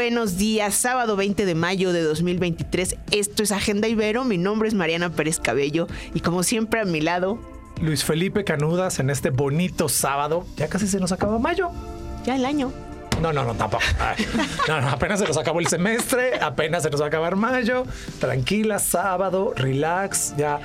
[0.00, 2.96] Buenos días, sábado 20 de mayo de 2023.
[3.10, 4.24] Esto es Agenda Ibero.
[4.24, 7.38] Mi nombre es Mariana Pérez Cabello y como siempre a mi lado,
[7.82, 10.46] Luis Felipe Canudas en este bonito sábado.
[10.56, 11.68] Ya casi se nos acaba mayo.
[12.24, 12.72] ya el año.
[13.20, 13.82] No, no, no, tampoco.
[13.98, 14.24] Ay,
[14.66, 17.84] No, no, apenas se nos acabó el semestre, apenas se nos va a acabar mayo.
[18.18, 20.60] Tranquila, sábado, relax, ya.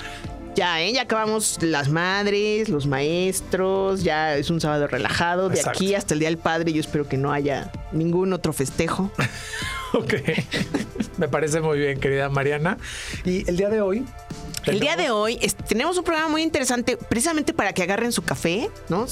[0.55, 0.93] Ya, ¿eh?
[0.93, 5.49] ya acabamos las madres, los maestros, ya es un sábado relajado.
[5.49, 5.77] De Exacto.
[5.79, 9.11] aquí hasta el Día del Padre yo espero que no haya ningún otro festejo.
[9.93, 10.13] Ok.
[11.17, 12.77] Me parece muy bien, querida Mariana.
[13.23, 14.03] Y el día de hoy.
[14.65, 18.21] El día de hoy es- tenemos un programa muy interesante precisamente para que agarren su
[18.21, 19.05] café, ¿no?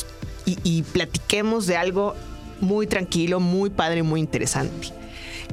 [0.46, 2.16] Y, y platiquemos de algo
[2.60, 4.90] muy tranquilo, muy padre, muy interesante.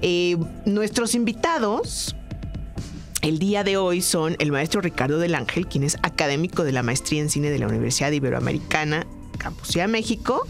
[0.02, 2.16] Eh, nuestros invitados
[3.22, 6.82] el día de hoy son el maestro Ricardo del Ángel, quien es académico de la
[6.82, 9.06] maestría en cine de la Universidad Iberoamericana,
[9.38, 10.46] Campus Ciudad México,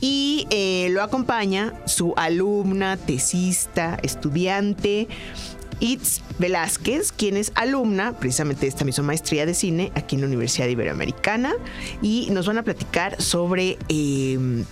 [0.00, 5.08] y eh, lo acompaña su alumna, tesista, estudiante,
[5.80, 10.26] Itz Velázquez, quien es alumna precisamente de esta misma maestría de cine aquí en la
[10.26, 11.54] Universidad Iberoamericana,
[12.02, 13.78] y nos van a platicar sobre...
[13.88, 14.64] eh,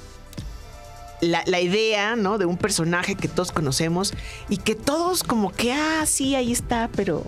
[1.21, 2.39] la, la idea, ¿no?
[2.39, 4.15] De un personaje que todos conocemos
[4.49, 7.25] y que todos como que, ah, sí, ahí está, pero...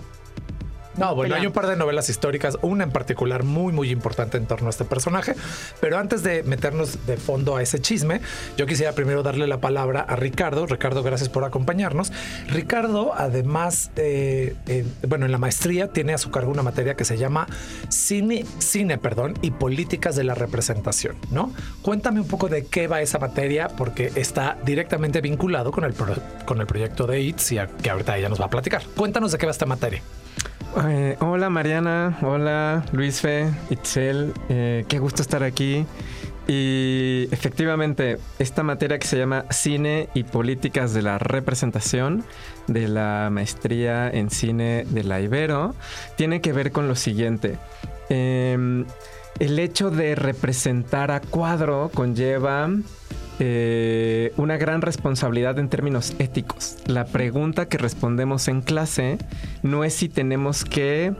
[0.99, 4.45] No, bueno, hay un par de novelas históricas, una en particular muy, muy importante en
[4.45, 5.33] torno a este personaje.
[5.81, 8.21] Pero antes de meternos de fondo a ese chisme,
[8.57, 10.65] yo quisiera primero darle la palabra a Ricardo.
[10.65, 12.11] Ricardo, gracias por acompañarnos.
[12.47, 17.05] Ricardo, además, eh, eh, bueno, en la maestría tiene a su cargo una materia que
[17.05, 17.47] se llama
[17.89, 21.53] cine, cine, perdón, y políticas de la representación, ¿no?
[21.81, 26.15] Cuéntame un poco de qué va esa materia, porque está directamente vinculado con el, pro-
[26.45, 28.83] con el proyecto de ITS y a- que ahorita ella nos va a platicar.
[28.95, 30.01] Cuéntanos de qué va esta materia.
[30.77, 35.85] Eh, hola Mariana, hola Luisfe, Itzel, eh, qué gusto estar aquí.
[36.47, 42.23] Y efectivamente, esta materia que se llama Cine y Políticas de la Representación
[42.67, 45.75] de la Maestría en Cine de la Ibero
[46.17, 47.57] tiene que ver con lo siguiente.
[48.09, 48.85] Em,
[49.39, 52.69] el hecho de representar a cuadro conlleva
[53.39, 56.77] eh, una gran responsabilidad en términos éticos.
[56.87, 59.17] La pregunta que respondemos en clase
[59.63, 61.13] no es si tenemos que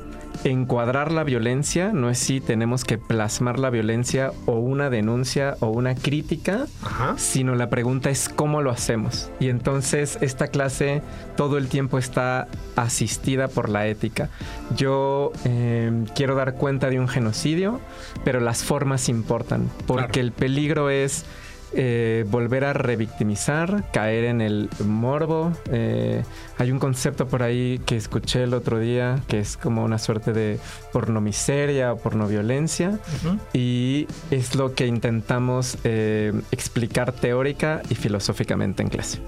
[0.44, 5.68] encuadrar la violencia, no es si tenemos que plasmar la violencia o una denuncia o
[5.68, 7.16] una crítica, Ajá.
[7.18, 9.32] sino la pregunta es cómo lo hacemos.
[9.40, 11.02] Y entonces esta clase
[11.36, 14.30] todo el tiempo está asistida por la ética.
[14.78, 17.82] Yo eh, quiero dar cuenta de un genocidio,
[18.24, 20.22] pero las formas importan, porque Claro.
[20.22, 21.26] el peligro es
[21.74, 25.52] eh, volver a revictimizar, caer en el morbo.
[25.72, 26.24] Eh,
[26.58, 30.34] hay un concepto por ahí que escuché el otro día que es como una suerte
[30.34, 30.60] de
[30.92, 33.38] pornomiseria o pornoviolencia Ujú.
[33.54, 39.20] y es lo que intentamos eh, explicar teórica y filosóficamente en clase.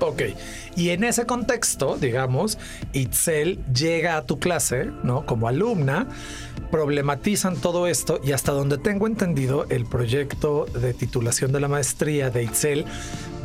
[0.00, 0.22] Ok.
[0.76, 2.58] Y en ese contexto, digamos,
[2.92, 5.26] Itzel llega a tu clase, ¿no?
[5.26, 6.06] Como alumna,
[6.70, 12.30] problematizan todo esto y hasta donde tengo entendido, el proyecto de titulación de la maestría
[12.30, 12.84] de Itzel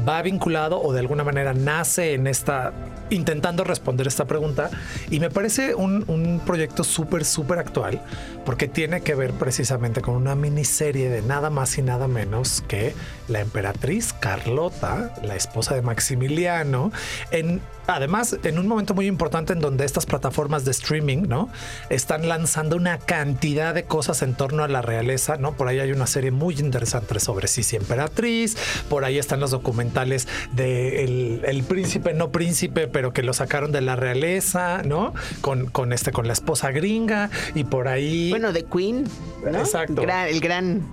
[0.07, 2.73] va vinculado o de alguna manera nace en esta,
[3.09, 4.69] intentando responder esta pregunta.
[5.09, 8.01] Y me parece un, proyecto súper, súper actual
[8.45, 12.93] porque tiene que ver precisamente con una miniserie de nada más y nada menos que
[13.27, 16.91] la emperatriz Carlota, la esposa de Maximiliano,
[17.31, 21.49] en además en un momento muy importante en donde estas plataformas de streaming, ¿no?
[21.89, 25.53] Están lanzando una cantidad de cosas en torno a la realeza, ¿no?
[25.53, 28.55] Por ahí hay una serie muy interesante sobre Sisi Emperatriz,
[28.89, 33.73] por ahí están los documentales de el, el príncipe, no príncipe, pero que lo sacaron
[33.73, 35.13] de la realeza, ¿no?
[35.41, 38.29] Con, con este, con la esposa gringa y por ahí...
[38.29, 39.03] Bueno, The Queen,
[39.51, 39.59] ¿no?
[39.59, 40.01] Exacto.
[40.01, 40.83] Gran- el gran,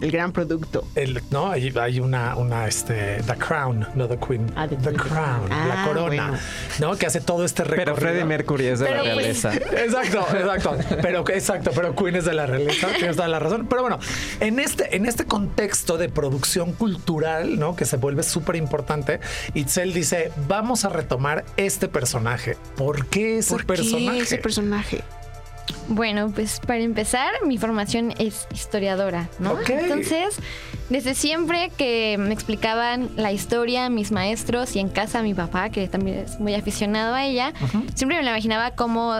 [0.00, 0.86] el gran producto.
[0.94, 4.52] El, no, hay, hay una, una, este, The Crown, no The Queen.
[4.56, 4.96] Ah, The the, Queen.
[4.96, 6.38] Crown, la Ah, corona, bueno.
[6.80, 6.96] ¿no?
[6.96, 7.94] Que hace todo este recorrido.
[7.94, 9.54] Pero Freddie Mercury es de Pero, la pues, realeza.
[9.54, 10.76] Exacto, exacto.
[11.02, 13.66] Pero exacto, pero Queen es de la realeza, tienes toda la razón.
[13.68, 13.98] Pero bueno,
[14.40, 17.76] en este, en este contexto de producción cultural, ¿no?
[17.76, 19.20] Que se vuelve súper importante,
[19.54, 22.56] Itzel dice: vamos a retomar este personaje.
[22.76, 24.18] ¿Por qué ese ¿Por personaje?
[24.18, 25.04] qué ese personaje?
[25.88, 29.52] Bueno, pues para empezar, mi formación es historiadora, ¿no?
[29.52, 29.70] Ok.
[29.70, 30.38] Entonces,
[30.88, 35.88] desde siempre que me explicaban la historia mis maestros y en casa mi papá, que
[35.88, 37.52] también es muy aficionado a ella,
[37.94, 39.14] siempre me la imaginaba como,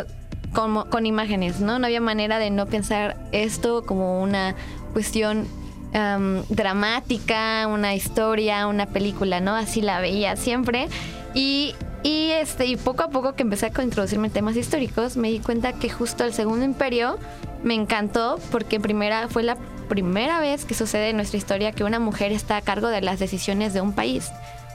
[0.53, 1.79] como con imágenes, ¿no?
[1.79, 4.55] No había manera de no pensar esto como una
[4.93, 5.47] cuestión
[5.93, 9.55] am, dramática, una historia, una película, ¿no?
[9.55, 10.89] Así la veía siempre.
[11.35, 15.31] Y, y, este, y poco a poco que empecé a introducirme en temas históricos, me
[15.31, 17.19] di cuenta que justo el Segundo Imperio
[17.62, 19.56] me encantó porque primera, fue la
[19.89, 23.19] primera vez que sucede en nuestra historia que una mujer está a cargo de las
[23.19, 24.31] decisiones de un país.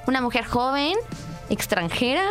[0.08, 0.96] Una mujer joven,
[1.52, 2.26] extranjera,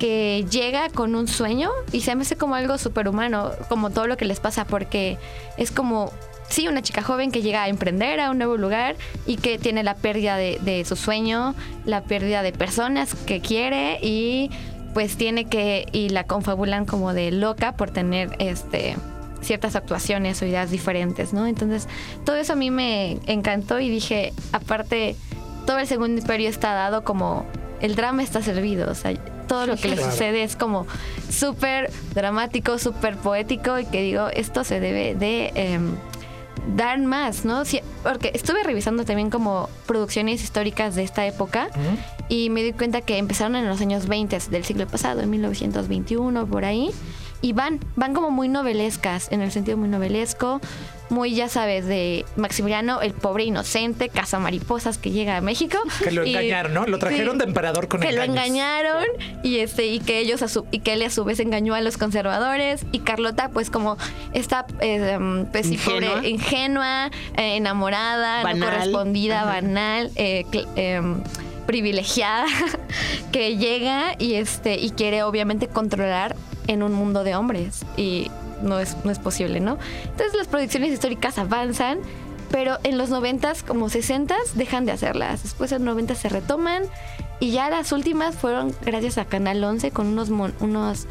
[0.00, 4.16] que llega con un sueño y se me hace como algo superhumano, como todo lo
[4.16, 5.18] que les pasa, porque
[5.58, 6.10] es como,
[6.48, 9.82] sí, una chica joven que llega a emprender a un nuevo lugar y que tiene
[9.82, 11.54] la pérdida de, de su sueño,
[11.84, 14.50] la pérdida de personas que quiere y
[14.94, 18.96] pues tiene que, y la confabulan como de loca por tener este
[19.42, 21.46] ciertas actuaciones o ideas diferentes, ¿no?
[21.46, 21.88] Entonces,
[22.24, 25.14] todo eso a mí me encantó y dije, aparte,
[25.66, 27.46] todo el segundo imperio está dado como
[27.80, 29.14] el drama está servido, o sea,
[29.50, 30.12] todo lo que le Claro.
[30.12, 30.86] sucede es como
[31.28, 35.96] súper dramático, súper poético y que digo, esto se debe de em,
[36.76, 37.64] dar más, ¿no?
[37.64, 41.68] Sí, porque estuve revisando también como producciones históricas de esta época
[42.28, 46.46] y me di cuenta que empezaron en los años 20 del siglo pasado, en 1921,
[46.46, 46.92] por ahí.
[47.42, 50.60] Y van, van como muy novelescas, en el sentido muy novelesco,
[51.10, 55.78] muy, ya sabes, de Maximiliano, el pobre inocente, caza mariposas que llega a México.
[56.04, 56.86] Que lo Y- engañaron, ¿no?
[56.86, 59.04] Lo trajeron sí, de emperador con que lo engañaron
[59.42, 61.80] y este y que ellos a su, y que él a su vez engañó a
[61.80, 63.96] los conservadores y Carlota pues como
[64.32, 66.14] esta eh, um, pues Ingenua.
[66.14, 68.58] pobre, ingenua eh, enamorada Banal.
[68.60, 69.50] no correspondida Ajá.
[69.60, 70.44] banal eh,
[70.76, 71.22] em,
[71.66, 72.46] privilegiada
[73.32, 76.36] que llega y este y quiere obviamente controlar
[76.66, 78.30] en un mundo de hombres y
[78.62, 79.78] no es, no es posible, ¿no?
[80.04, 81.98] Entonces las producciones históricas avanzan,
[82.50, 85.42] pero en los 90s como 60s dejan de hacerlas.
[85.42, 86.82] Después en los 90 se retoman
[87.38, 91.06] y ya las últimas fueron gracias a Canal 11 con unos mon- unos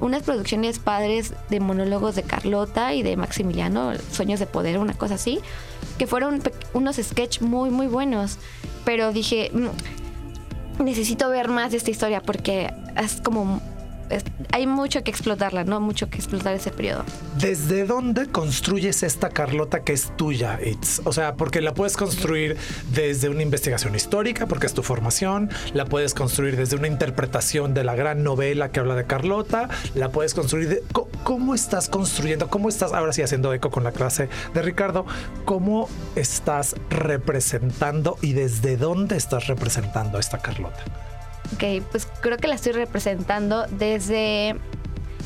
[0.00, 5.14] unas producciones padres de monólogos de Carlota y de Maximiliano, Sueños de Poder, una cosa
[5.14, 5.38] así,
[5.96, 6.42] que fueron
[6.74, 8.38] unos sketch muy, muy buenos.
[8.84, 13.60] Pero dije, "Mm, necesito ver más de esta historia porque es como...
[14.52, 15.80] hay mucho que explotarla, ¿no?
[15.80, 17.04] Mucho que explotar ese periodo.
[17.38, 21.00] ¿Desde dónde construyes esta Carlota que es tuya, Itz?
[21.04, 22.56] O sea, porque la puedes construir
[22.92, 27.84] desde una investigación histórica, porque es tu formación, la puedes construir desde una interpretación de
[27.84, 30.82] la gran novela que habla de Carlota, la puedes construir de...
[31.24, 32.48] ¿Cómo estás construyendo?
[32.48, 35.06] ¿Cómo estás, ahora sí haciendo eco con la clase de Ricardo,
[35.44, 41.11] cómo estás representando y desde dónde estás representando a esta Carlota?
[41.54, 44.56] Ok, pues creo que la estoy representando desde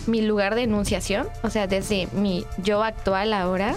[0.07, 3.75] mi lugar de enunciación, o sea, desde mi yo actual ahora,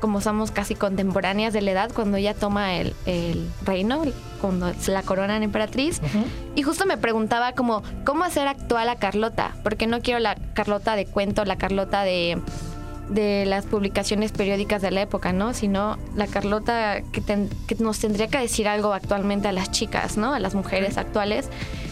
[0.00, 4.02] como somos casi contemporáneas de la edad, cuando ella toma el, el reino,
[4.40, 6.00] cuando se la coronan emperatriz.
[6.54, 9.52] Y justo me preguntaba como, ¿cómo hacer actual a Carlota?
[9.62, 12.38] Porque no quiero la Carlota de cuento, la Carlota de
[13.12, 15.54] de las publicaciones periódicas de la época, ¿no?
[15.54, 20.16] Sino la Carlota que, ten- que nos tendría que decir algo actualmente a las chicas,
[20.16, 20.32] ¿no?
[20.34, 21.48] A las mujeres actuales.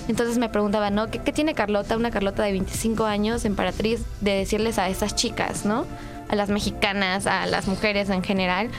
[0.09, 1.11] Entonces me preguntaba, ¿no?
[1.11, 5.65] ¿Qué, qué tiene Carlota, una Carlota de 25 años, emperatriz, de decirles a esas chicas,
[5.65, 5.85] ¿no?
[6.29, 8.71] A las mexicanas, a las mujeres en general.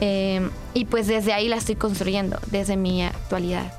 [0.00, 3.72] Eh, y pues desde ahí la estoy construyendo, desde mi actualidad.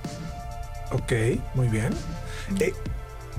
[0.92, 1.14] Ok,
[1.56, 1.94] muy bien.
[2.59, 2.73] Eh,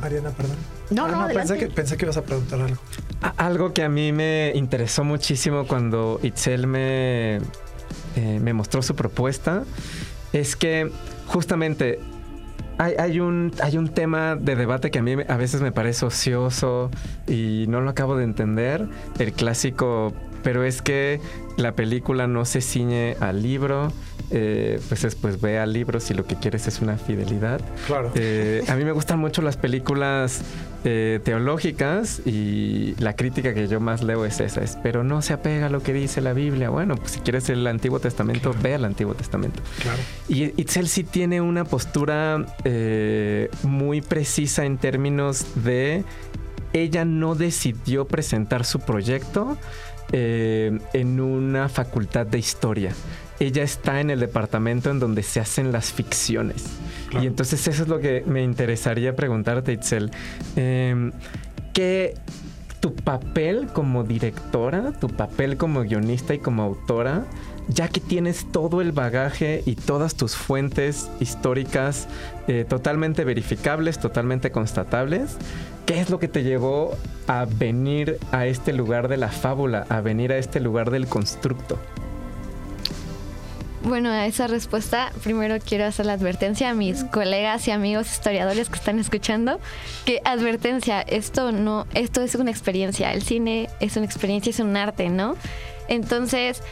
[0.00, 0.56] Mariana, perdón.
[0.90, 2.76] No, Ah, no, pensé que, pensé que ibas a preguntar algo.
[3.22, 7.36] A- Algo que a mí me interesó muchísimo cuando Itzel me,
[8.16, 9.64] eh, me mostró su propuesta
[10.32, 10.90] es que
[11.26, 12.00] justamente
[12.78, 16.06] hay, hay un, hay un tema de debate que a mí a veces me parece
[16.06, 16.90] ocioso
[17.28, 18.88] y no lo acabo de entender.
[19.18, 21.20] El clásico, pero es que
[21.56, 23.92] la película no se ciñe al libro.
[24.30, 27.60] Eh, pues es, pues ve al libro si lo que quieres es una fidelidad.
[27.86, 28.12] Claro.
[28.14, 30.42] Eh, a mí me gustan mucho las películas
[30.84, 35.32] eh, teológicas y la crítica que yo más leo es esa, es, pero no se
[35.32, 36.70] apega a lo que dice la Biblia.
[36.70, 39.60] Bueno, pues si quieres el Antiguo Testamento, ve al Antiguo Testamento.
[39.82, 39.98] Claro.
[40.28, 42.44] Y Itzel sí tiene una postura
[43.62, 46.04] muy precisa en términos de
[46.72, 49.56] ella no decidió presentar su proyecto
[50.12, 52.92] eh, en una facultad de historia.
[53.40, 56.66] Ella está en el departamento en donde se hacen las ficciones.
[57.08, 57.24] Claro.
[57.24, 60.10] Y entonces eso es lo que me interesaría preguntarte, Itzel.
[60.56, 61.10] Eh,
[61.72, 62.14] ¿Qué
[62.78, 67.26] tu papel como directora, tu papel como guionista y como autora
[67.70, 72.08] ya que tienes todo el bagaje y todas tus fuentes históricas
[72.48, 75.36] eh, totalmente verificables, totalmente constatables,
[75.86, 80.00] ¿qué es lo que te llevó a venir a este lugar de la fábula, a
[80.00, 81.78] venir a este lugar del constructo?
[83.82, 88.68] Bueno, a esa respuesta primero quiero hacer la advertencia a mis colegas y amigos historiadores
[88.68, 89.58] que están escuchando,
[90.04, 94.76] que advertencia, esto no, esto es una experiencia, el cine es una experiencia, es un
[94.76, 95.34] arte, ¿no?
[95.88, 96.62] Entonces,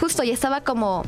[0.00, 1.04] justo ya estaba como,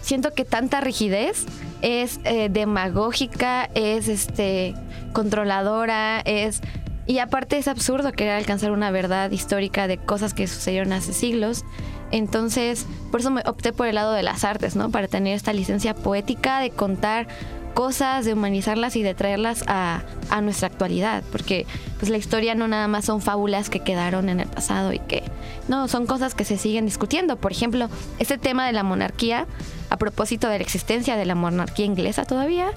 [0.00, 1.46] siento que tanta rigidez
[1.82, 4.74] es eh, demagógica, es este
[5.12, 6.62] controladora, es
[7.06, 11.64] y aparte es absurdo querer alcanzar una verdad histórica de cosas que sucedieron hace siglos.
[12.12, 14.90] Entonces, por eso me opté por el lado de las artes, ¿no?
[14.90, 17.26] Para tener esta licencia poética de contar
[17.72, 20.02] cosas, de humanizarlas y de traerlas a,
[20.42, 21.66] nuestra actualidad, porque
[21.98, 25.22] pues la historia no nada más son fábulas que quedaron en el pasado y que
[25.68, 27.36] no, son cosas que se siguen discutiendo.
[27.36, 27.88] Por ejemplo,
[28.18, 29.46] este tema de la monarquía,
[29.90, 32.70] a propósito de la existencia de la monarquía inglesa todavía,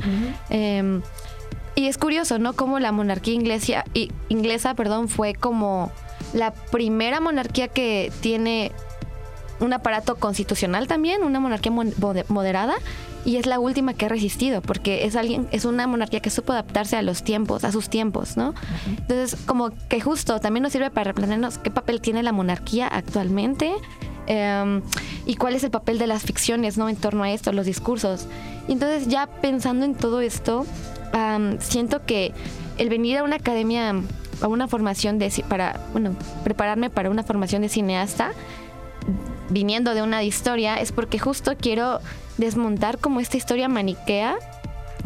[0.50, 1.01] em,
[1.75, 2.54] y es curioso, ¿no?
[2.54, 3.86] Como la monarquía inglesa,
[4.27, 5.92] inglesa perdón, fue como
[6.34, 8.72] la primera monarquía que tiene
[9.59, 11.71] un aparato constitucional también, una monarquía
[12.27, 12.75] moderada,
[13.25, 16.53] y es la última que ha resistido, porque es alguien, es una monarquía que supo
[16.53, 18.53] adaptarse a los tiempos, a sus tiempos, ¿no?
[18.88, 23.74] Entonces, como que justo también nos sirve para replantearnos qué papel tiene la monarquía actualmente.
[24.27, 24.81] Em,
[25.25, 26.88] y cuál es el papel de las ficciones, ¿no?
[26.88, 28.27] En torno a esto, los discursos.
[28.67, 30.65] Y entonces, ya pensando en todo esto,
[31.59, 32.33] siento que
[32.77, 33.95] el venir a una academia,
[34.41, 38.31] a una formación de, para, bueno, prepararme para una formación de cineasta,
[39.50, 42.00] viniendo de una historia, es porque justo quiero
[42.38, 44.38] desmontar como esta historia maniquea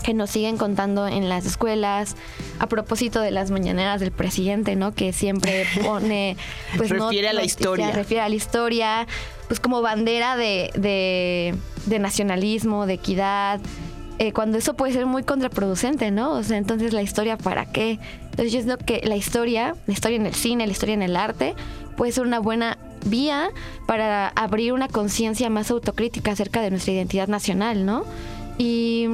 [0.04, 2.16] que nos siguen contando en las escuelas
[2.60, 4.94] a propósito de las mañaneras del presidente, ¿no?
[4.94, 6.38] Que siempre pone,
[6.78, 9.08] pues refiere a la historia, refiere a la historia,
[9.48, 11.56] pues como bandera de, de,
[11.86, 13.60] de nacionalismo, de equidad,
[14.20, 16.34] eh, cuando eso puede ser muy contraproducente, ¿no?
[16.34, 18.00] O sea, entonces la historia, ¿para qué?
[18.32, 21.16] Entonces yo creo que la historia, la historia en el cine, la historia en el
[21.16, 21.56] arte,
[21.96, 23.50] puede ser una buena vía
[23.86, 28.04] para abrir una conciencia más autocrítica acerca de nuestra identidad nacional, ¿no?
[28.58, 29.08] Y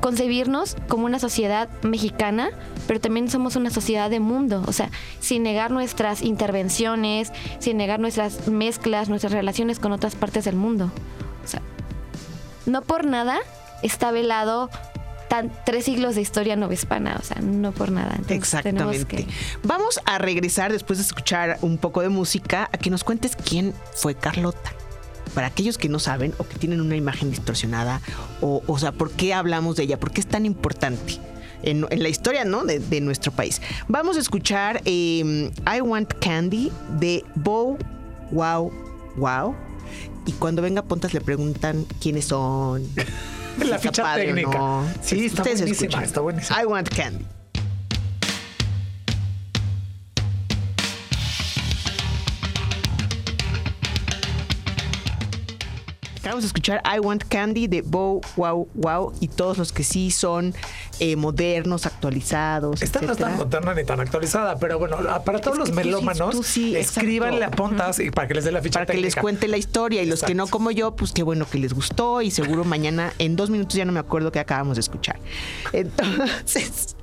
[0.00, 2.50] concebirnos como una sociedad mexicana,
[2.86, 4.90] pero también somos una sociedad de mundo, o sea,
[5.20, 10.90] sin negar nuestras intervenciones, sin negar nuestras mezclas, nuestras relaciones con otras partes del mundo.
[11.44, 11.60] O sea,
[12.64, 13.38] no por nada
[13.82, 14.70] está velado
[15.28, 18.18] tan, tres siglos de historia novohispana, o sea, no por nada.
[18.28, 19.26] Exactamente.
[19.62, 23.74] Vamos a regresar después de escuchar un poco de música a que nos cuentes quién
[23.94, 24.72] fue Carlota.
[25.34, 28.00] Para aquellos que no saben o que tienen una imagen distorsionada,
[28.40, 30.00] o, o sea, ¿por qué hablamos de ella?
[30.00, 31.20] ¿Por qué es tan importante?
[31.62, 32.64] En, la historia ¿no?
[32.64, 33.60] de, nuestro país.
[33.88, 37.76] Vamos a escuchar em, I Want Candy de Bow
[38.30, 38.72] Wow
[39.16, 39.54] Wow.
[40.26, 42.84] Y cuando venga Pontas le preguntan quiénes son.
[43.64, 44.82] la ficha técnica.
[45.00, 46.62] Sí, está buenísima, está buenísima.
[46.62, 47.26] I want candy.
[56.26, 60.10] Acabamos de escuchar I Want Candy de Bow Wow Wow y todos los que sí
[60.10, 60.56] son
[61.00, 62.82] eh, modernos, actualizados.
[62.82, 66.76] Esta no es tan moderna ni tan actualizada, pero bueno, para todos los melómanos, sí,
[66.76, 69.56] escríbanle a Pontas y para que les dé la ficha Para que les cuente la
[69.56, 72.64] historia y los que no como yo, pues qué bueno que les gustó y seguro
[72.64, 75.18] mañana en dos minutos ya no me acuerdo que acabamos de escuchar.
[75.72, 76.96] Entonces...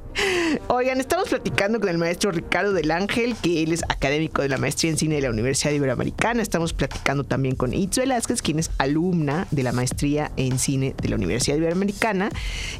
[0.67, 4.57] Oigan, estamos platicando con el maestro Ricardo del Ángel, que él es académico de la
[4.57, 6.41] maestría en cine de la Universidad Iberoamericana.
[6.41, 11.09] Estamos platicando también con Itz Velázquez, quien es alumna de la maestría en cine de
[11.09, 12.29] la Universidad Iberoamericana.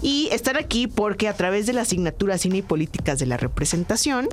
[0.02, 4.28] Y están aquí porque a través de la asignatura Cine y Políticas de la Representación,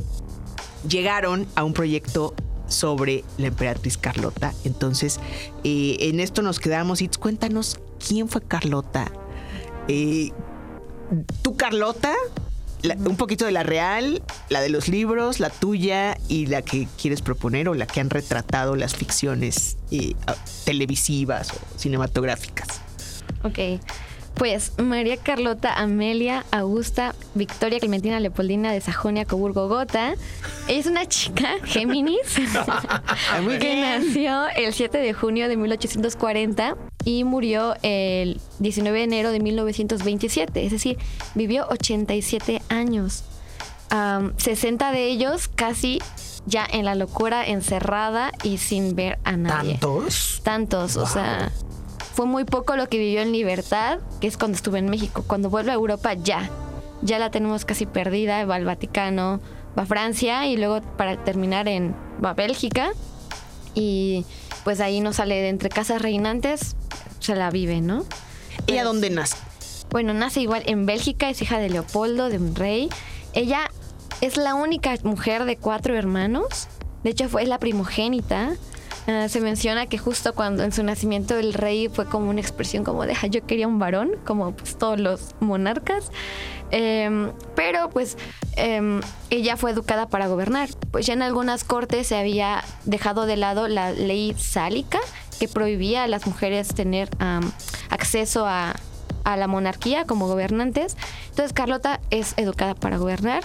[0.88, 2.34] llegaron a un proyecto
[2.66, 4.54] sobre la emperatriz Carlota.
[4.64, 5.20] Entonces,
[5.64, 7.02] eh, en esto nos quedamos.
[7.02, 9.10] Itz, cuéntanos quién fue Carlota.
[9.88, 10.30] Eh,
[11.42, 12.14] ¿Tú, Carlota?
[12.82, 17.22] Un poquito de la real, la de los libros, la tuya y la que quieres
[17.22, 20.14] proponer o la que han retratado las ficciones eh,
[20.64, 22.80] televisivas o cinematográficas.
[23.42, 23.80] Ok.
[24.34, 30.14] Pues María Carlota Amelia Augusta Victoria Clementina Leopoldina de Sajonia Coburgo Gotha
[30.66, 32.36] es una chica Géminis
[33.60, 39.40] que nació el 7 de junio de 1840 y murió el 19 de enero de
[39.40, 40.98] 1927, es decir,
[41.34, 43.24] vivió 87 años.
[44.36, 45.98] 60 de ellos casi
[46.46, 49.78] ya en la locura, encerrada y sin ver a nadie.
[49.78, 50.40] ¿Tantos?
[50.44, 51.50] Tantos, o sea,
[52.14, 55.24] fue muy poco lo que vivió en libertad, que es cuando estuve en México.
[55.26, 56.50] Cuando vuelve a Europa, ya,
[57.02, 59.40] ya la tenemos casi perdida, va al Vaticano,
[59.78, 62.90] va a Francia y luego para terminar en va a Bélgica.
[63.74, 64.24] Y
[64.64, 66.76] pues ahí no sale de entre casas reinantes,
[67.18, 68.04] se la vive, ¿no?
[68.66, 69.36] ¿Ella dónde nace?
[69.90, 72.88] Bueno, nace igual en Bélgica, es hija de Leopoldo, de un rey.
[73.32, 73.70] Ella
[74.20, 76.68] es la única mujer de cuatro hermanos.
[77.02, 78.54] De hecho, fue la primogénita.
[79.10, 82.84] Ah, se menciona que justo cuando en su nacimiento el rey fue como una expresión
[82.84, 86.12] como de, "Ah, yo quería un varón, como pues todos los monarcas.
[86.70, 88.16] Em, pero pues
[88.54, 89.00] em,
[89.30, 90.68] ella fue educada para gobernar.
[90.92, 95.00] Pues ya en algunas cortes se había dejado de lado la ley sálica
[95.40, 97.08] que prohibía a las mujeres tener
[97.88, 98.74] acceso a,
[99.24, 100.96] a la monarquía como gobernantes.
[101.30, 103.42] Entonces Carlota es educada para gobernar.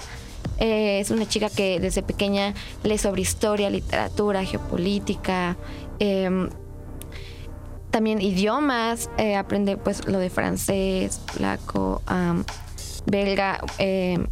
[0.59, 5.57] Eh, es una chica que desde pequeña lee sobre historia, literatura, geopolítica,
[5.99, 6.49] em,
[7.91, 12.01] también idiomas, eh, aprende pues lo de francés, polaco,
[13.05, 13.59] belga.
[13.77, 14.27] em,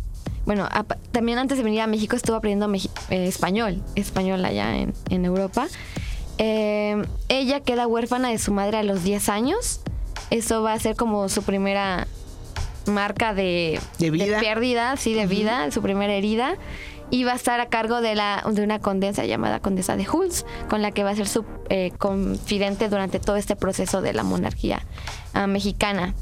[0.45, 0.67] bueno,
[1.11, 2.69] también antes de venir a México estuvo aprendiendo
[3.09, 5.67] eh, español, español allá en, en Europa.
[6.37, 9.81] Em, ella queda huérfana de su madre a los 10 años.
[10.29, 12.07] Eso va a ser como su primera
[12.85, 14.39] marca de, De vida.
[14.39, 16.55] pérdida, sí, de vida, su primera herida.
[17.09, 20.45] Y va a estar a cargo de, la, de una condesa llamada Condesa de Huls,
[20.67, 24.23] con la que va a ser su eh, confidente durante todo este proceso de la
[24.23, 24.83] monarquía
[25.33, 26.15] ah, mexicana.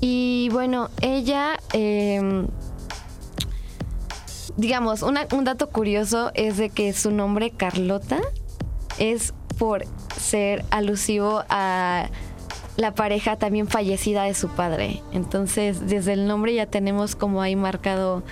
[0.00, 2.46] Y bueno, ella, em,
[4.56, 8.20] digamos, una- un dato curioso es de que su nombre Carlota
[8.98, 9.84] es por
[10.18, 12.08] ser alusivo a
[12.76, 15.02] la pareja también fallecida de su padre.
[15.12, 18.22] Entonces, desde el nombre ya tenemos como ahí marcado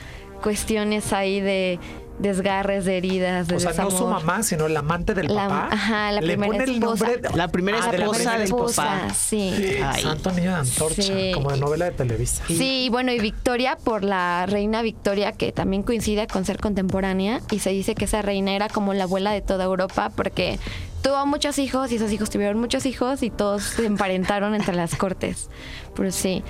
[0.43, 1.79] cuestiones ahí de
[2.19, 5.69] desgarres, de heridas, de O sea, no su mamá, sino la amante del La- papá.
[5.73, 7.07] ajá, la Le primera pone el esposa.
[7.09, 7.31] nombre.
[7.35, 8.83] La primera Ah, de la esposa primera del esposa.
[8.85, 9.15] papá.
[9.15, 9.53] sí.
[9.83, 10.03] Ay.
[10.03, 11.33] Santo niño de antorcha, Sí.
[11.35, 12.45] como de novela de Televisa.
[12.47, 17.41] Sí, y bueno, y Victoria por la reina Victoria, que también coincide con ser contemporánea,
[17.51, 20.61] y se dice que esa reina era como la abuela de toda Europa porque
[21.05, 24.97] tuvo muchos hijos y esos hijos tuvieron muchos hijos y todos se emparentaron entre las
[24.97, 25.51] cortes.
[25.95, 26.43] Pero sí.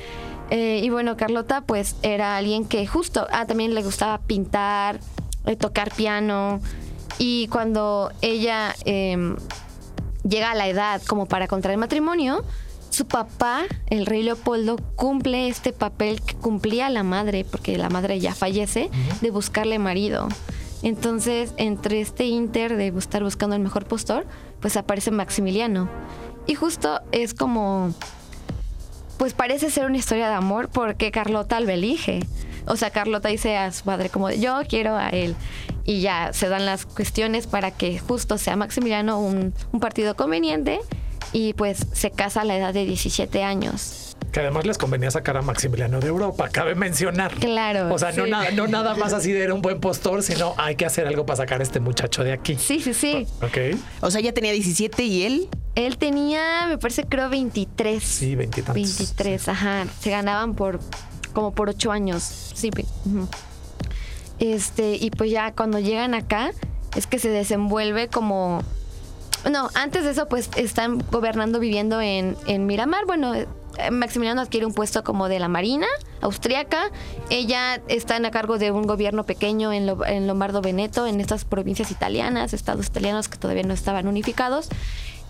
[0.51, 5.01] Eh, y bueno, Carlota pues era alguien que justo, ah, también le gustaba pintar,
[5.45, 6.61] eh, tocar piano,
[7.19, 8.75] y cuando ella...
[8.85, 9.37] em,
[10.27, 12.45] llega a la edad como para contraer matrimonio,
[12.91, 18.21] su papá, el rey Leopoldo, cumple este papel que cumplía la madre, porque la madre
[18.21, 18.91] ya fallece,
[19.21, 20.29] de buscarle marido.
[20.85, 24.27] Entonces, entre este inter de estar buscando el mejor postor,
[24.61, 25.89] pues aparece Maximiliano.
[26.47, 27.95] Y justo es como,
[29.17, 32.21] pues parece ser una historia de amor porque Carlota lo elige.
[32.67, 35.35] O sea, Carlota dice a su padre como, yo quiero a él.
[35.87, 40.81] Y ya se dan las cuestiones para que justo sea Maximiliano un, un partido conveniente
[41.33, 44.14] y pues se casa a la edad de 17 años.
[44.35, 47.33] Que además les convenía sacar a Maximiliano de Europa, cabe mencionar.
[47.35, 50.55] Claro, O sea, no, nada, no nada más así de era un buen postor, sino
[50.57, 52.57] hay que hacer algo para sacar a este muchacho de aquí.
[52.57, 53.29] Sí, sí, sí.
[53.43, 53.79] Ok.
[54.01, 55.49] O sea, ella tenía 17 y él.
[55.77, 58.03] Él tenía, me parece, creo 23.
[58.03, 58.75] Sí, veintitantos.
[58.75, 59.87] 23, ajá.
[60.01, 60.81] Se ganaban por
[61.33, 62.51] como por ocho años.
[62.55, 62.71] Sí.
[64.41, 66.51] Este, y pues ya cuando llegan acá,
[66.97, 68.65] es que se desenvuelve como.
[69.49, 73.07] No, antes de eso, pues están gobernando, viviendo en, en Miramar.
[73.07, 73.33] Bueno,
[73.91, 75.87] Maximiliano adquiere un puesto como de la Marina
[76.21, 76.91] austriaca.
[77.31, 81.45] Ella está a cargo de un gobierno pequeño en, Lo- en Lombardo Veneto, en estas
[81.45, 84.69] provincias italianas, estados italianos que todavía no estaban unificados.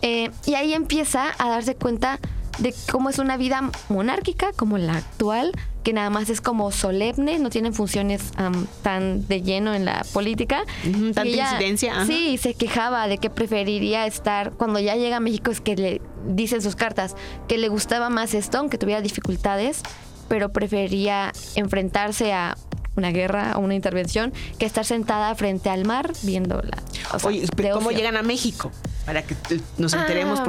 [0.02, 2.18] Eh, y ahí empieza a darse cuenta
[2.58, 7.38] de cómo es una vida monárquica como la actual, que nada más es como solemne,
[7.38, 10.64] no tienen funciones am, tan de lleno en la política.
[10.82, 12.06] Tanta incidencia, ajá.
[12.06, 16.00] Sí, se quejaba de que preferiría estar, cuando ya llega a México es que le
[16.26, 17.16] dicen sus cartas,
[17.48, 19.82] que le gustaba más esto, aunque tuviera dificultades,
[20.28, 22.56] pero prefería enfrentarse a
[22.96, 26.78] una guerra o una intervención que estar sentada frente al mar viéndola.
[27.12, 28.70] O sea, Oye, ¿cómo llegan a México?
[29.06, 29.36] Para que
[29.76, 30.44] nos enteremos, Ah,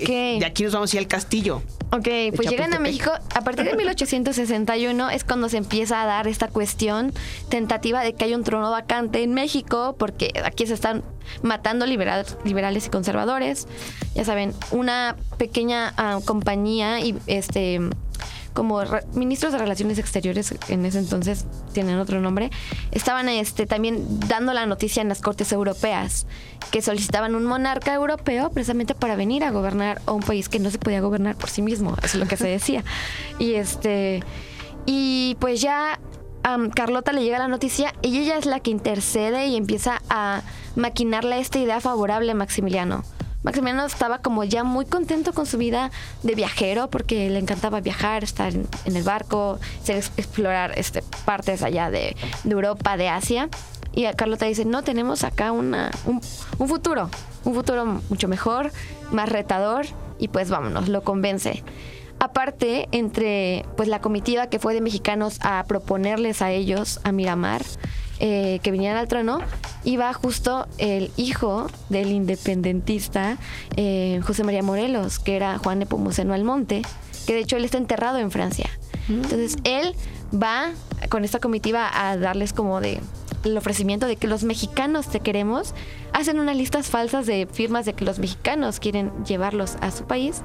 [0.00, 1.62] eh, de aquí nos vamos a ir al castillo.
[1.92, 2.78] Ok, pues llegan a.
[2.80, 7.12] México a partir de 1861 es cuando se empieza a dar esta cuestión
[7.48, 11.02] tentativa de que hay un trono vacante en México porque aquí se están
[11.42, 13.68] matando liberal- liberales y conservadores.
[14.14, 17.80] Ya saben, una pequeña ah, compañía y este
[18.52, 18.82] como
[19.14, 22.50] ministros de relaciones exteriores en ese entonces tienen otro nombre
[22.90, 26.26] estaban este también dando la noticia en las cortes europeas
[26.70, 30.70] que solicitaban un monarca europeo precisamente para venir a gobernar a un país que no
[30.70, 32.84] se podía gobernar por sí mismo es lo que se decía
[33.38, 34.22] y este
[34.86, 35.98] y pues ya
[36.74, 40.42] Carlota le llega la noticia y ella es la que intercede y empieza a
[40.74, 43.04] maquinarle esta idea favorable a Maximiliano.
[43.42, 45.90] Maximiliano estaba como ya muy contento con su vida
[46.22, 52.16] de viajero porque le encantaba viajar, estar en, el barco, explorar este, partes allá de,
[52.44, 53.48] Europa, de Asia.
[53.92, 55.74] Y a Carlota dice, no, tenemos acá un,
[56.06, 57.10] un futuro,
[57.44, 58.70] un futuro mucho mejor,
[59.10, 59.86] más retador,
[60.18, 61.64] y pues vámonos, lo convence.
[62.20, 67.62] Aparte, entre pues la comitiva que fue de mexicanos a proponerles a ellos, a Miramar,
[68.20, 69.40] eh, que vinieran al trono,
[69.84, 73.38] iba justo el hijo del independentista
[73.76, 76.82] eh, José María Morelos, que era Juan Nepomuceno Almonte,
[77.26, 78.68] que de hecho él está enterrado en Francia.
[79.08, 79.94] Entonces él
[80.32, 80.70] va
[81.08, 83.00] con esta comitiva a darles como de
[83.42, 85.74] el ofrecimiento de que los mexicanos te queremos,
[86.12, 90.42] hacen unas listas falsas de firmas de que los mexicanos quieren llevarlos a su país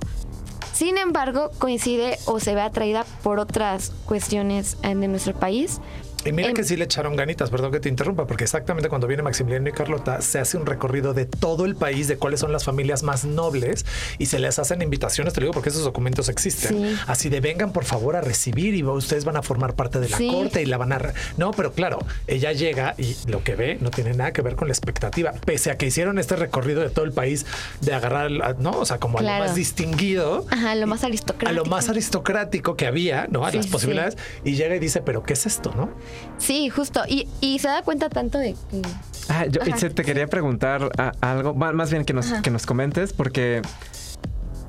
[0.76, 5.80] sin embargo, coincide o se ve atraída por otras cuestiones eh, de nuestro país.
[6.26, 9.22] Y mira que sí le echaron ganitas, perdón que te interrumpa, porque exactamente cuando viene
[9.22, 12.64] Maximiliano y Carlota se hace un recorrido de todo el país, de cuáles son las
[12.64, 13.86] familias más nobles
[14.18, 16.70] y se les hacen invitaciones, te lo digo porque esos documentos existen.
[16.76, 16.96] Sí.
[17.06, 20.16] Así de vengan por favor a recibir y ustedes van a formar parte de la
[20.16, 20.30] Sí.
[20.30, 20.98] corte y la van a...
[20.98, 24.56] re- No, pero claro, ella llega y lo que ve no tiene nada que ver
[24.56, 27.46] con la expectativa, pese a que hicieron este recorrido de todo el país
[27.80, 28.70] de agarrar, a- ¿no?
[28.72, 29.42] O sea, como a Claro.
[29.44, 30.46] lo más distinguido.
[30.50, 31.52] Ajá, lo más A aristocrático.
[31.64, 33.44] lo más aristocrático que había, ¿no?
[33.46, 34.16] A Sí, las posibilidades.
[34.44, 35.90] Y llega y dice, pero ¿qué es esto, no?
[36.38, 37.02] Sí, justo.
[37.08, 38.82] Y, y se da cuenta tanto de que...
[39.28, 39.70] Ah, yo Ajá.
[39.70, 42.42] Itzel, te quería preguntar a- algo, más bien que nos, Ajá.
[42.42, 43.62] que nos comentes, porque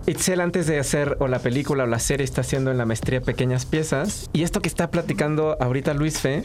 [0.07, 3.19] Itzel antes de hacer o la película o la serie está haciendo en la maestría
[3.21, 6.43] pequeñas piezas y esto que está platicando ahorita Luis Fe,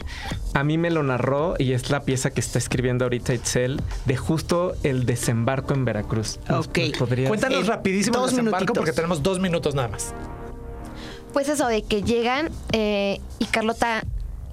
[0.53, 4.17] a mí me lo narró y es la pieza que está escribiendo ahorita Itzel de
[4.17, 6.39] justo el desembarco en Veracruz.
[6.49, 6.79] ¿Nos Ok.
[6.99, 8.77] podrías- Cuéntanos Eh, rapidísimo el desembarco minutitos.
[8.77, 10.13] porque tenemos dos minutos nada más.
[11.31, 14.03] Pues eso, de que llegan eh, y Carlota,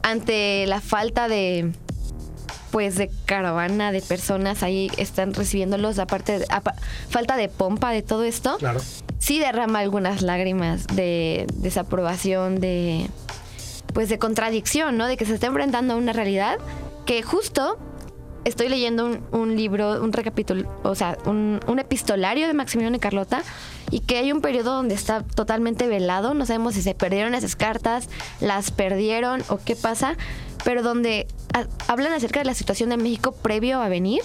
[0.03, 1.73] ante la falta de
[2.71, 6.45] pues de caravana de personas ahí están recibiéndolos aparte
[7.09, 8.81] falta de pompa de todo esto Claro.
[9.19, 13.09] sí derrama algunas lágrimas de desaprobación, de
[13.93, 15.07] pues de contradicción, ¿no?
[15.09, 16.59] De que se está enfrentando a una realidad
[17.07, 17.77] que justo
[18.45, 23.43] estoy leyendo un, libro, un recapítulo, o sea, un, epistolario de Maximiliano y Carlota
[23.91, 27.57] y que hay un periodo donde está totalmente velado, no sabemos si se perdieron esas
[27.57, 28.09] cartas,
[28.41, 30.17] las perdieron o qué pasa,
[30.65, 31.27] pero donde
[31.89, 34.23] hablan acerca de la situación de México previo a venir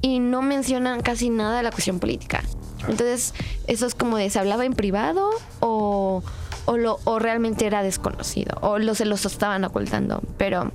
[0.00, 2.42] y no mencionan casi nada de la cuestión política.
[2.88, 3.32] Entonces,
[3.68, 6.22] eso es como de, ¿se hablaba en privado o,
[6.64, 8.58] o, lo, o realmente era desconocido?
[8.60, 10.20] O se los estaban ocultando.
[10.36, 10.72] Pero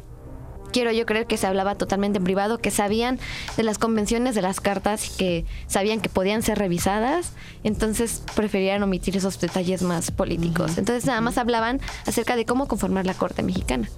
[0.72, 3.20] quiero yo creer que se hablaba totalmente en privado, que sabían
[3.56, 8.84] de las convenciones de las cartas y que sabían que podían ser revisadas, entonces preferían
[8.84, 10.78] omitir esos detalles más políticos.
[10.78, 13.90] Entonces nada más hablaban acerca de cómo conformar la corte mexicana.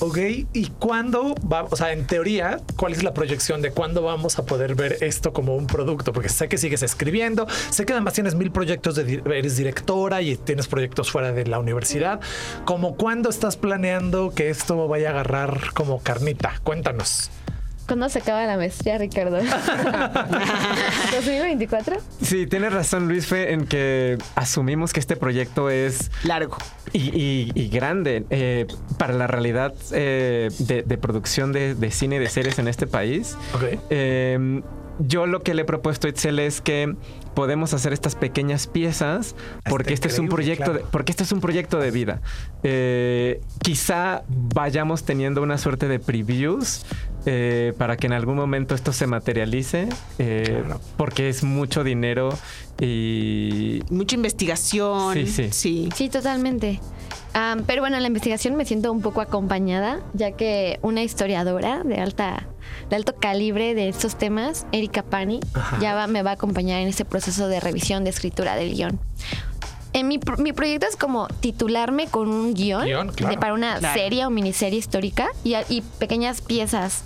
[0.00, 0.18] Ok,
[0.52, 4.46] ¿y cuándo va, o sea, en teoría, cuál es la proyección de cuándo vamos a
[4.46, 6.12] poder ver esto como un producto?
[6.12, 10.36] Porque sé que sigues escribiendo, sé que además tienes mil proyectos, de, eres directora y
[10.36, 12.20] tienes proyectos fuera de la universidad.
[12.64, 16.60] ¿Cómo cuándo estás planeando que esto vaya a agarrar como carnita?
[16.62, 17.30] Cuéntanos.
[17.88, 19.38] ¿Cuándo se acaba la maestría, Ricardo?
[21.10, 21.98] ¿2024?
[22.22, 26.58] Sí, tienes razón Luis Fe en que asumimos que este proyecto es Largo.
[26.92, 28.66] Y, y- y grande eh,
[28.98, 32.86] para la realidad eh, de, de producción de, de cine y de series en este
[32.86, 33.36] país.
[33.54, 33.78] Ok.
[33.90, 34.60] Eh,
[34.98, 36.94] yo lo que le he propuesto a Itzel es que
[37.34, 39.36] podemos hacer estas pequeñas piezas
[39.68, 42.20] porque Está este es un proyecto de, porque este es un proyecto de vida.
[42.64, 46.84] Eh, quizá vayamos teniendo una suerte de previews
[47.26, 50.80] eh, para que en algún momento esto se materialice eh, Claro.
[50.96, 52.30] porque es mucho dinero
[52.80, 55.14] y Mucha investigación.
[55.14, 55.48] Sí, sí.
[55.52, 55.88] Sí.
[55.94, 56.80] Sí, totalmente.
[57.68, 61.96] Pero bueno, en la investigación me siento un poco acompañada, ya que una historiadora de
[62.00, 62.48] alta,
[62.90, 65.78] de alto calibre de estos temas, Erika Pani, Ajá.
[65.80, 68.98] ya va- me va a acompañar en este proceso de revisión de escritura del guion.
[69.98, 73.34] En mi, mi proyecto es como titularme con un guion, Guión, claro.
[73.34, 73.98] de- para una Claro.
[73.98, 77.02] serie o miniserie histórica y, pequeñas piezas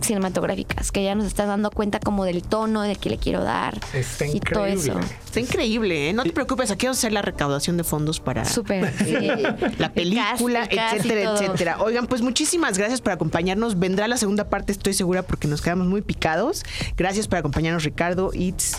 [0.00, 3.78] cinematográficas que ya nos están dando cuenta como del tono del que le quiero dar
[3.92, 4.92] Está y todo increíble.
[4.92, 5.00] eso.
[5.26, 6.12] Está increíble, ¿eh?
[6.12, 8.92] No te preocupes, aquí vamos a hacer la recaudación de fondos para Súper.
[9.04, 9.14] sí.
[9.78, 11.42] la película, El cast, el cast y etcétera, todo.
[11.44, 11.76] etcétera.
[11.82, 13.78] Oigan, pues muchísimas gracias por acompañarnos.
[13.78, 16.64] Vendrá la segunda parte, estoy segura, porque nos quedamos muy picados.
[16.96, 18.72] Gracias por acompañarnos, Ricardo, Itz,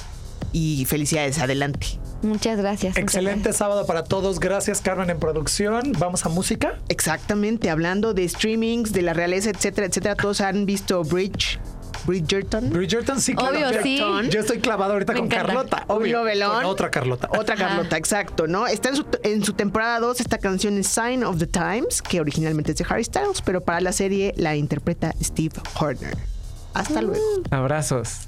[0.51, 1.99] y felicidades, adelante.
[2.21, 2.91] Muchas gracias.
[2.91, 3.57] muchas Excelente gracias.
[3.57, 4.39] sábado para todos.
[4.39, 5.93] Gracias, Carmen, en producción.
[5.97, 6.77] Vamos a música.
[6.89, 11.59] Exactamente, hablando de streamings, de la realeza, etcétera, etcétera, todos han visto Bridge,
[12.05, 12.71] Bridgerton.
[12.71, 13.55] Bridgerton, sí, claro.
[13.57, 14.01] Obvio, Yo- sí.
[14.31, 15.45] Yo estoy clavado ahorita Me con encanta.
[15.47, 15.83] Carlota.
[15.87, 16.17] Obvio.
[16.19, 16.55] novelón.
[16.55, 17.29] Con otra Carlota.
[17.37, 17.67] Otra Ajá.
[17.67, 18.67] Carlota, exacto, ¿no?
[18.67, 22.19] Está en su, en su temporada 2 esta canción es Sign of the Times, que
[22.19, 26.17] originalmente es de Harry Styles, pero para la serie la interpreta Steve Horner.
[26.73, 27.23] Hasta luego.
[27.51, 28.27] Abrazos.